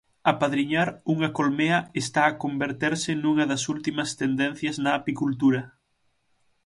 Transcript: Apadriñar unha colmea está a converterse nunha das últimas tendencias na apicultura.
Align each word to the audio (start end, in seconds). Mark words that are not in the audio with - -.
Apadriñar 0.33 0.89
unha 1.13 1.29
colmea 1.37 1.79
está 2.01 2.21
a 2.27 2.35
converterse 2.43 3.11
nunha 3.15 3.45
das 3.51 3.63
últimas 3.73 4.09
tendencias 4.21 4.75
na 4.83 4.91
apicultura. 4.99 5.61